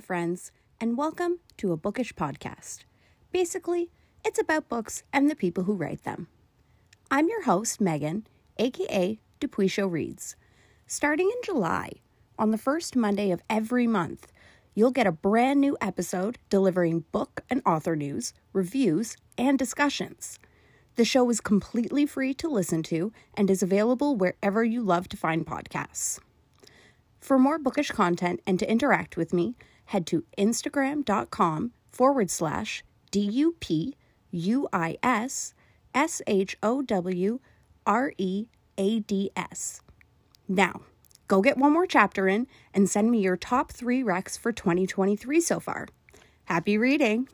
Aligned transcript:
friends, 0.00 0.52
and 0.80 0.96
welcome 0.96 1.40
to 1.56 1.72
a 1.72 1.76
bookish 1.76 2.14
podcast. 2.14 2.84
Basically, 3.32 3.90
it's 4.24 4.38
about 4.38 4.68
books 4.68 5.02
and 5.12 5.28
the 5.28 5.34
people 5.34 5.64
who 5.64 5.72
write 5.72 6.04
them. 6.04 6.28
I'm 7.10 7.28
your 7.28 7.42
host, 7.42 7.80
Megan, 7.80 8.26
aka 8.58 9.18
Dupuis 9.40 9.72
Show 9.72 9.86
Reads. 9.88 10.36
Starting 10.86 11.28
in 11.28 11.42
July, 11.42 11.92
on 12.38 12.52
the 12.52 12.58
first 12.58 12.94
Monday 12.94 13.32
of 13.32 13.42
every 13.50 13.86
month, 13.86 14.32
you'll 14.74 14.92
get 14.92 15.06
a 15.06 15.12
brand 15.12 15.60
new 15.60 15.76
episode 15.80 16.38
delivering 16.48 17.04
book 17.10 17.40
and 17.50 17.60
author 17.66 17.96
news, 17.96 18.32
reviews, 18.52 19.16
and 19.36 19.58
discussions. 19.58 20.38
The 20.94 21.04
show 21.04 21.28
is 21.30 21.40
completely 21.40 22.06
free 22.06 22.34
to 22.34 22.48
listen 22.48 22.84
to 22.84 23.12
and 23.34 23.50
is 23.50 23.62
available 23.62 24.14
wherever 24.16 24.62
you 24.62 24.82
love 24.82 25.08
to 25.08 25.16
find 25.16 25.44
podcasts. 25.44 26.20
For 27.20 27.38
more 27.38 27.58
bookish 27.58 27.90
content 27.90 28.40
and 28.46 28.58
to 28.60 28.70
interact 28.70 29.16
with 29.16 29.32
me, 29.32 29.56
head 29.88 30.06
to 30.06 30.24
instagram.com 30.36 31.72
forward 31.90 32.30
slash 32.30 32.84
D 33.10 33.20
U 33.20 33.56
P 33.60 33.96
U 34.30 34.68
I 34.72 34.96
S 35.02 35.54
S 35.94 36.22
H 36.26 36.56
O 36.62 36.82
W 36.82 37.40
R 37.86 38.12
E 38.18 38.46
A 38.76 39.00
D 39.00 39.30
S. 39.36 39.80
Now, 40.46 40.82
go 41.26 41.42
get 41.42 41.58
one 41.58 41.72
more 41.72 41.86
chapter 41.86 42.28
in 42.28 42.46
and 42.72 42.88
send 42.88 43.10
me 43.10 43.20
your 43.20 43.36
top 43.36 43.72
three 43.72 44.02
recs 44.02 44.38
for 44.38 44.52
2023 44.52 45.40
so 45.40 45.60
far. 45.60 45.88
Happy 46.44 46.78
reading! 46.78 47.28